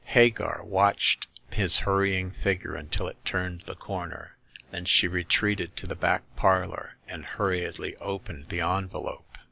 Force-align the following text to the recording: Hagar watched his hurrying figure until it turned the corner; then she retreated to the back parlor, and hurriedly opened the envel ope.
Hagar 0.05 0.63
watched 0.63 1.27
his 1.51 1.77
hurrying 1.77 2.31
figure 2.31 2.73
until 2.73 3.07
it 3.07 3.23
turned 3.23 3.61
the 3.67 3.75
corner; 3.75 4.35
then 4.71 4.85
she 4.85 5.07
retreated 5.07 5.75
to 5.75 5.85
the 5.85 5.93
back 5.93 6.23
parlor, 6.35 6.95
and 7.07 7.23
hurriedly 7.23 7.95
opened 7.97 8.49
the 8.49 8.57
envel 8.61 9.05
ope. 9.09 9.37